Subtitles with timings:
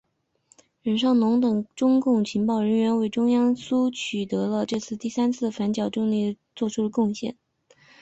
[0.81, 7.37] 冷少农等中共情报人员为中央苏区取得这三次反围剿战争的胜利作出了贡献。